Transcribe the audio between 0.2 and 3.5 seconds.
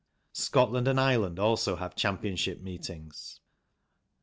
Scotland and Ireland also have championship meetings.